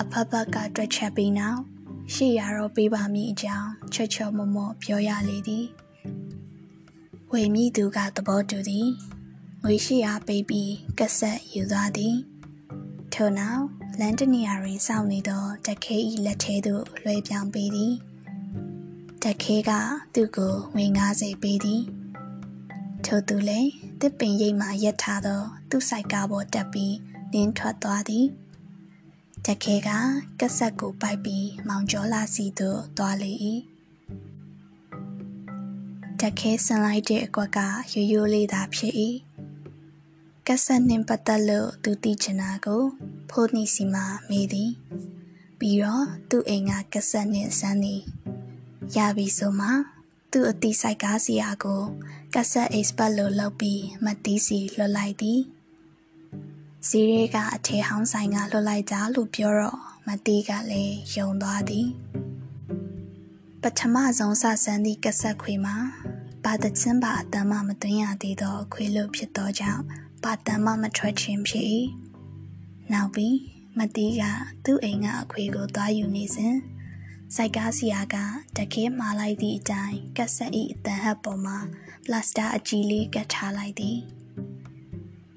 [0.00, 1.60] အဖက်ဖက်ကတွက်ချက်ပြီးနောက်
[2.14, 5.66] ရှေ့ရတော့ပေးပါမည်အကြောင်းချွတ်ချော်မမော့ပြောရလေသည်
[7.32, 8.88] ဝေမိသူကသဘောတူသည်
[9.62, 12.14] ငွေရှိအားပေးပြီးကက်ဆက်ယူသွားသည်
[13.12, 13.64] ထို့နောက်
[14.00, 17.94] လန်တနီယာတွင်စောင့်နေသောတခဲဤလက်ထဲသို့လွှဲပြောင်းပေးသည်
[19.24, 19.70] တခဲက
[20.14, 21.82] သူ့ကိုငွေ90ပေးသည်
[23.04, 23.70] ထို့သူလည်း
[24.00, 26.96] တစ်ပင်ရိပ်မှရက်ထားသော သူ့ဆိုင်ကားပေါ်တက်ပြီး
[27.32, 28.26] နင်းထွက်သွားသည်
[29.46, 29.90] တခဲက
[30.40, 33.32] ကက်ဆက်ကိုပိုက်ပြီးမောင်ကျော်လာစီသို့သွားလေ၏
[36.20, 37.58] တခဲဆန်လိုက်တဲ့အကွက်က
[37.92, 38.94] ရိုးရိုးလေးသာဖြစ်၏
[40.50, 42.82] ကက်ဆက်နှင့်ပတ်သက်လို့သူသိချင်တာကို
[43.30, 44.72] ဖိုးနီစီမှာမေးသည်
[45.58, 48.02] ပြီးတော့သူ့အိမ်ကကက်ဆက်နှင့်ဆန်းသည်
[48.96, 49.68] ရပြီဆိုမှ
[50.32, 51.82] သူ့အတိဆိုင်ကားစီယာကို
[52.34, 55.40] ကက်ဆက် expert လို့လုပ်ပြီးမတီးစီလွှတ်လိုက်သည်
[56.88, 61.88] စီရဲကအထေဟောင်းဆိုင်ကလွှတ်လိုက်ကြလို့ပြောတော့မတီးကလည်းယုံသွားသည်
[63.62, 65.76] ပထမဆုံးစဆန်းသည့်ကက်ဆက်ခွေမှာ
[66.44, 71.66] ပါတချင်းပါအတမ်းမှမသွင်းရသေးသောခွေလို့ဖြစ်သောကြောင့် ပါတမ်းမှမထွက်ခြင်းဖြစ်၏
[72.92, 73.36] နောက်ပြီး
[73.78, 74.22] မတီးက
[74.64, 76.56] သူ့အိမ်ကအခွေကိုသွားယူနေစဉ်
[77.34, 78.16] စိုက်ကားစီယာက
[78.56, 81.58] တခဲမှားလိုက်သည့်အတိုင်းကက်ဆက်၏အတန်ဟပ်ပေါ်မှာ
[82.04, 83.98] ပလတ်စတာအကြီးလေးကတ်ထားလိုက်သည်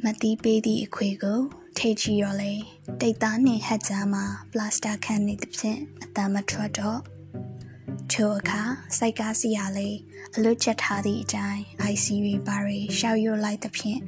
[0.04, 1.42] မတီးပေးသည့်အခွေကို
[1.78, 2.54] ထိချီရောလေ
[3.02, 7.00] တိတ်သားနှင့်ဟက်ကြားမှာပလတ်စတာခန့်နေသဖြင့်အတန်မထွက်တော့
[8.12, 8.62] ချိုအခါ
[8.98, 9.98] စိုက်ကားစီယာလေး
[10.36, 14.02] အလွတ်ချက်ထားသည့်အတိုင်း ICV ဘာတွေရှောက်ရွတ်လိုက်သဖြင့်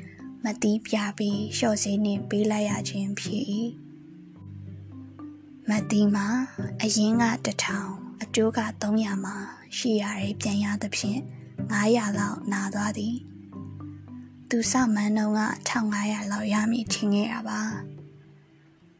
[0.45, 3.43] မတီးပြပြီးလျှော့စည်းနှင့်ပေးလိုက်ရခြင်းဖြစ်၏
[5.69, 6.27] မတီးမှာ
[6.81, 9.35] အရင်ကတထောင်အကျိုးက300မှာ
[9.77, 11.19] ရှိရတယ်ပြန်ရသဖြင့်
[11.71, 13.15] 900လောက်နာသွားသည်
[14.49, 17.61] သူစမန်းတော့က1500လောက်ရမည်ထင်ခဲ့ရပါ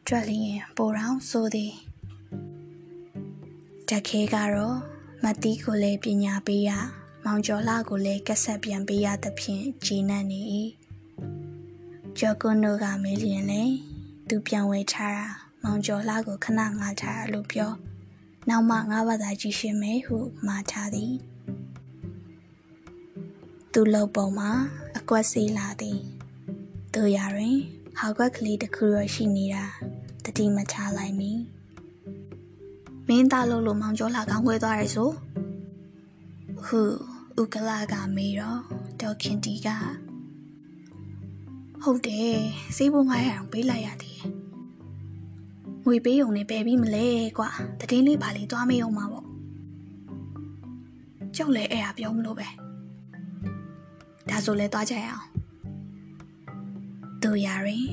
[0.08, 1.74] ကြွက်လျင်ပိုတောင်ဆိုသည်
[3.90, 4.78] တခဲကတော့
[5.24, 6.72] မတီးကိုလည်းပညာပေးရ
[7.24, 10.42] မောင်ကျော်လာကိုလည်းကက်ဆက်ပြန်ပေးရသဖြင့်ဂျင်းနတ်နေ၏
[12.18, 13.64] ကျော်ကွန်းတို့ကမေးလျင်လေ
[14.30, 15.28] သူပြန်ဝေထားတာ
[15.64, 17.72] မောင်ကျော်လာကိုခဏငါထားရလို့ပြော
[18.50, 21.14] နောက်မှငါဘာသာကြည့်ရှင်မယ်ဟုမှာထားသည်
[23.74, 24.52] သူလုံပုံမှာ
[24.98, 26.00] အကွက်စီးလာသည်
[26.96, 27.58] တို့ရတွင်
[27.98, 29.66] ဟောက်ကွက်ကလေးတစ်ခုရရှိနေတာ
[30.26, 31.32] တတိမချလိုက်မီ
[33.08, 35.10] မင်းသားလို့လို့မောင်ကျော်လာကောင်းခွဲသွားရဲဆို
[36.66, 36.82] ဟု
[37.42, 38.60] ဥကလာကမေးတော့
[39.02, 39.68] ဒေါခင်တီက
[41.86, 42.38] ဟုတ်တယ်
[42.76, 44.30] စေးဖို့900အောင်ပေးလိုက်ရသေးတယ်
[45.86, 49.28] ငွေပေးုံနဲ့ပယ်ပြီးမလဲကွာတည်င်းလေးပါလေးသွားမေးအောင်မှာပေါ့
[51.36, 52.48] ကျုပ်လည်းအဲ့ဟာပြောမလို့ပဲ
[54.30, 55.28] ဒါဆိုလဲသွားကြရအောင်
[57.22, 57.88] သူရရင်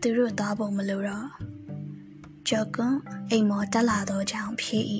[0.00, 1.28] သူတို့သွားဖို့မလို့တော့
[2.48, 2.96] ကျော်ကွန်
[3.30, 4.84] အိမ်မော်တက်လာတော့ကြောင်ဖြစ်၏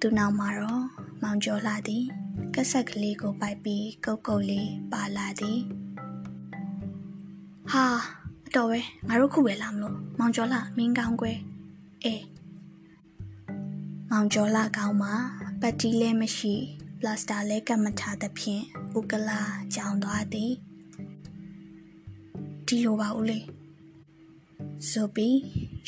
[0.00, 0.84] သူနောက်မှာတော့
[1.22, 2.04] မောင်ကျော်လာသည်
[2.54, 5.60] ကက်ဆက်ကလေးကိုပိုက်ပြီးကုတ်ကုတ်လေးပါလာသည်
[7.72, 7.86] ဟာ
[8.46, 11.38] အတော်ပဲငါတို့ခုပဲလာမလို့မောင်ကျော်လာမင်းကောင်းကွယ်
[12.04, 12.24] အေး
[14.10, 15.14] မောင်ကျော်လာကောင်းမှာ
[15.60, 16.54] ပတ်တီးလည်းမရှိ
[16.98, 18.62] ပလတ်စတာလည်းကတ်မထားသဖြင့်
[18.98, 19.40] ဥကလာ
[19.74, 20.52] ကြောင်သွားသည်
[22.66, 23.38] ဒီလိုပါဦးလေ
[24.90, 25.38] ဆိုပြီး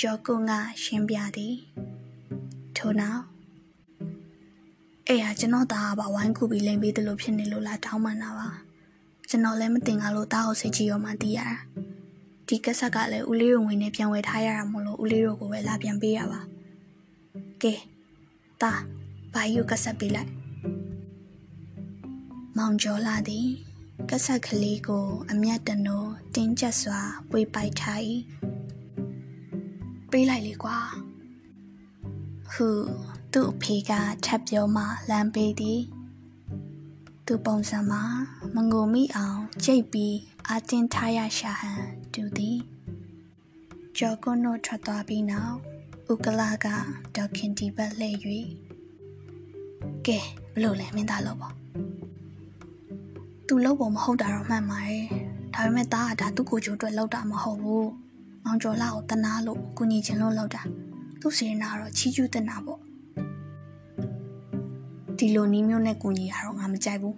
[0.01, 1.55] ကျော်ကုန်းကရှင်းပြသည်
[2.77, 3.23] ထို့နောက်
[5.09, 8.49] အဲ့ဟာကျွန်တော်သားကပါဝိုင်းခုပြီးလိမ်ပေးတယ်လို့ဖြစ်နေလို့လားတောင်းပန်တာပါ
[9.29, 11.49] ကျွန်တော်လည်းမတင်ကားလို့သားကိုစိတ်ကြည့်ရောမှသိရတာ
[12.49, 16.41] ဒီကက်ဆက်ကလည်းဦးလေးတို့ဝင်နေပြန်ဝယ်ထားရတာမို့လို့ဦးလေးတို့ကိုပဲလာပြန်ပေးရပါ
[17.63, 17.75] ကဲ
[18.63, 18.81] သား
[19.35, 20.31] ဘာယူကက်ဆက်ပေးလိုက်
[22.57, 23.49] မောင်ကျော်လာသည်
[24.11, 28.01] ကက်ဆက်ကလေးကိုအမျက်တနိုးတင်းကျပ်စွာပွေပိုက်ထား၏
[30.11, 30.79] ပေးလိုက်လေကွာ
[32.53, 32.69] ဟု
[33.33, 33.93] သူ့အဖေက
[34.25, 35.81] ထပ်ပြောမှလမ်းပေးသည်
[37.29, 38.03] သူပုံစံမှာ
[38.55, 40.17] မငိုမိအောင်ကြိတ်ပြီး
[40.49, 41.85] အတင်းထားရရှာဟန်
[42.15, 42.59] တူသည်
[43.97, 45.57] ကျော်ကွန်းတို့ထွက်သွားပြီးနောက်
[46.13, 46.67] ဥကလာက
[47.17, 48.19] ဒေါခင်တီဘက်လှည့်၍
[50.07, 50.19] ကဲ
[50.53, 51.55] ဘလို့လဲမင်းသားလို့ပေါ့
[53.47, 55.07] သူလို့ပုံမဟုတ်တာတော့မှန်ပါတယ်
[55.55, 57.91] ဒါပေမဲ့သားကဒါသူ့ကိုချိုးအတွက်လောက်တာမဟုတ်ဘူး
[58.45, 60.63] မောင်ကျော်လာကိုတနာလို့ကုညီချင်လို့လောက်တာ
[61.21, 62.84] သူ့စေနာတော့ချီးကျူးတင်တာပေါ့
[65.19, 67.17] ဒီလိုနီးမျိုးနဲ့ကုညီရတော့ငါမကြိုက်ဘူး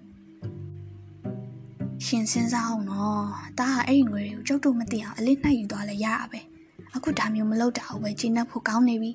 [2.04, 3.22] ရှင်စဉ်းစားအောင်နော်
[3.58, 6.40] ဒါကအဲ့ဒီငွေတွေကိုကျုပ်တို့မသိအောင်အလေးနှိုက်ယူသွားလဲရတာပဲ
[6.94, 9.12] အခုဒါမျိုးမလုပ်တာဘူးပဲကျင်းတတ်ဖို့ကောင်းနေပြီ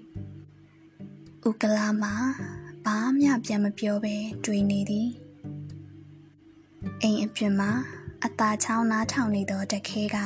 [1.47, 2.13] ဥကလာမှာ
[2.85, 4.15] ဘာမှပြန်မပြောပဲ
[4.45, 5.09] တွေ့နေသည်
[7.01, 7.71] အိမ်အပြင်မှာ
[8.25, 10.17] အသားချောင်းနားထောင်နေသောတခဲက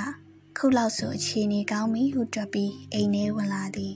[0.58, 3.94] ခုလောက်ဆိုအခြေအနေကောင်းပြီဟုတွက်ပြီးအိမ်ထဲဝင်လာသည်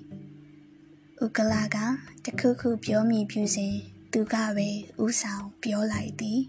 [1.23, 1.77] ဥကလာက
[2.25, 3.75] တခုခုပြောမိပြူစဉ်
[4.13, 4.67] သူကပဲ
[5.03, 6.41] ဥဆောင်ပြောလိုက်သည်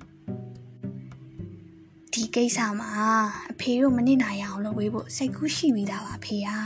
[2.13, 2.91] ဒီကိစ္စမှာ
[3.51, 6.59] အဖေတို့မနစ်နိုင်အောင်လုပ်ပေးဖို့စိတ်ကူးရှိပြီးသားပါဖေဟာ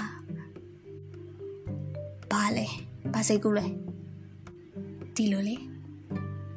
[2.31, 2.67] ဘာလဲ
[3.13, 3.67] ဘာစိတ်ကူးလဲ
[5.15, 5.57] ဒီလိုလေ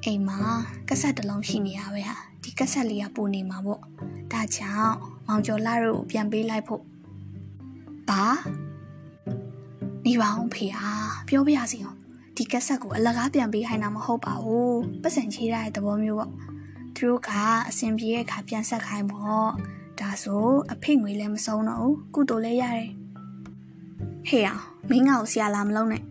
[0.06, 0.40] အိမ်မှာ
[0.88, 3.82] ကက်ဆက်တစ်လုံးရှိနေရပဲဟာဒီကက်ဆက်လေးကပိုနေမှာပေါ့
[4.32, 4.96] ဒါကြောင့်
[5.28, 6.82] မောင်ကျော်လာတို့ပြန်ပေးလိုက်ဖို့
[8.10, 8.24] ဘာ
[10.06, 10.92] နေပါအောင်ဖေဟာ
[11.28, 11.97] ပြောပြရစီအောင်
[12.38, 16.32] ဒီကက်ဆက်ကိုအလကားပြန်ပေးခိုင်းတာမဟုတ်ပါဘူးပတ်စံချေးရတဲ့သဘောမျိုးပေါ့
[16.96, 17.32] သူတို့က
[17.70, 19.50] အဆင်ပြေတဲ့အခါပြန်ဆက်ခိုင်းပေါ့
[20.00, 22.90] ဒါဆိုအဖေငွေလည်းမဆုံးတော့ဘူးကုတိုလည်းရတယ်
[24.28, 26.04] ဟေ့အောင်မင်းငါ့ကိုဆရာလာမလုံးနဲ့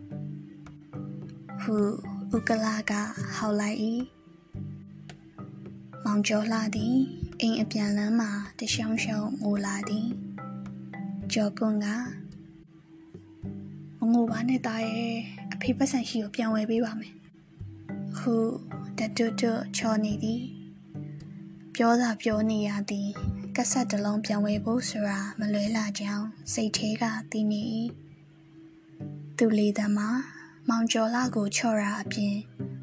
[1.61, 1.75] ဟူ
[2.37, 2.93] ဥကလာက
[3.37, 3.79] ဟောက်လိုက်၏
[6.05, 6.97] မောင်ကျော်လာသည်
[7.41, 10.07] အိမ်အပြန်လမ်းမှာတရှောင်းရှောင်းငိုလာသည်
[11.33, 11.87] ကျော်ကွန်းက
[13.99, 15.17] မငိုပါနဲ့တာရဲ့
[15.57, 17.15] အဖေပတ်စံရှိကိုပြန်ဝယ်ပေးပါမယ်
[18.19, 18.35] ခု
[18.99, 20.43] တတွတ်တွတ်ချော်နေသည်
[21.75, 23.09] ပြောတာပြောနေရသည်
[23.57, 27.63] ကက်ဆက်တစ်လုံးပြန်ဝယ်ဖို့ဆိုတာမလွဲလာကြောင်းစိတ်ထဲကသိနေ၏
[29.37, 30.21] သူလေးသမား
[30.69, 32.35] မောင်ကျော်လာကိုချော့ရာအပြင်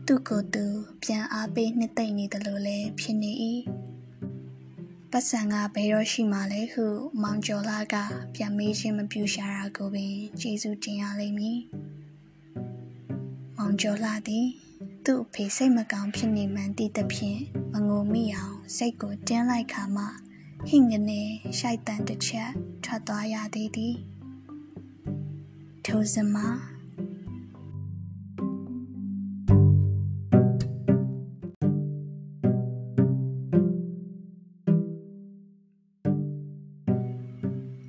[0.08, 0.66] သူ့ကိုယ်သူ
[1.04, 3.32] ပြန်အားပေးနှစ်သိမ့်နေတယ်လို့လည်းဖြစ်နေ၏
[5.12, 6.86] ပတ်စံကဘယ်တော့ရှိမှလဲဟု
[7.22, 7.96] မောင်ကျော်လာက
[8.36, 11.60] ပြန်မေးခြင်းမပြုရှာတာကိုပင်ကျေးဇူးတင်ရလိမ့်မည်
[13.65, 14.47] မောင်ကျော်လာသည်
[15.06, 17.39] သူ့အဖေစိတ်မကောင်းဖြစ်နေမှန်းသိသဖြင့်
[17.73, 20.06] မငိုမိအောင်စိတ်ကိုတင်းလိုက်ခါမှ
[20.69, 21.21] ဟင်ကနေ
[21.58, 22.52] ရှိုက်တန်တစ်ချက်
[22.84, 23.95] ထွက်သွားရသေးသည်
[25.86, 26.47] ထိုစမှာ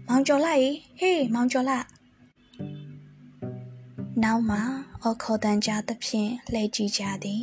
[0.08, 1.78] မောင်ကျော်လာရေဟေးမောင်ကျော်လာ
[4.24, 4.62] နောက်မှာ
[5.02, 7.42] အော်ခေါ်တန်ကြသဖြင့်လှည့်ကြည့်ကြသည်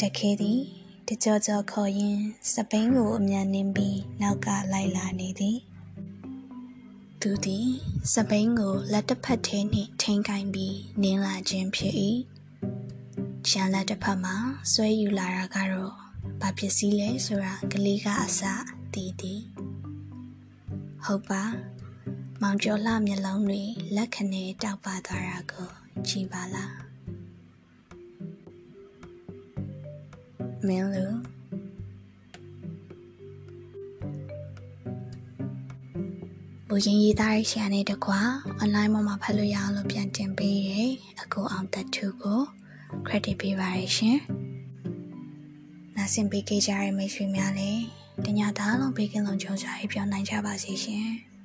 [0.00, 0.60] တခဲသည်
[1.08, 2.18] တကြောကြောခေါ်ရင်
[2.52, 5.58] စပိန်ကိုအမြန်နှင်းပြီးနောက်ကလိုက်လာနေသည်
[7.20, 7.68] သူသည်
[8.12, 11.94] စပိန်ကိုလက်တစ်ဖက်ထဲနှင့်ထိန်ကိုင်းပြီးနင်းလာခြင်းဖြစ်၏
[13.48, 14.36] ချန်လက်တစ်ဖက်မှာ
[14.72, 15.92] ဆွဲယူလာတာကတော့
[16.40, 18.40] ဘာပစ္စည်းလဲဆိုတာကလေးကအစ
[18.94, 19.42] တည်သည်
[21.04, 21.42] ဟုတ်ပါ
[22.42, 23.62] မောင်ကျော်လှမျက်လုံးတွေ
[23.96, 25.68] လက်ခနဲ့တောက်ပါသွားတာကို
[26.08, 26.74] ကြည်ပါလား
[30.66, 31.06] မင်းလူ
[36.68, 38.20] ဘူရင်ရေးသားရေးရှာနေတကွာ
[38.62, 40.72] online မှာဖတ်လို့ရအောင်လို့ပြန်တင်ပေးရ
[41.22, 42.40] အကိုအောင်တတူကို
[43.06, 44.18] credit ပေးပါရရှင်။
[45.96, 47.82] နားဆင်ပေးကြရတဲ့မိတ်ဆွေများလည်း
[48.24, 51.10] တညသားလုံးဘေးကင်းလုံးကြုံစားရေးပြောင်းနိုင်ကြပါစေရှင်။